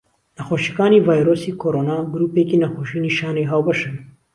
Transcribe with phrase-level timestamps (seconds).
[0.37, 3.95] نەخۆشیەکانی ڤایرۆسی کۆڕۆنا گرووپێکی نەخۆشی نیشانەی هاوبەشن.